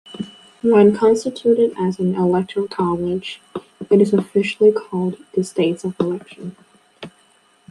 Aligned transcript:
When 0.63 0.95
constituted 0.95 1.75
as 1.77 1.99
an 1.99 2.15
electoral 2.15 2.67
college, 2.67 3.39
it 3.91 4.01
is 4.01 4.13
officially 4.15 4.71
called 4.71 5.19
the 5.35 5.43
"States 5.43 5.83
of 5.83 5.95
Election". 5.99 6.55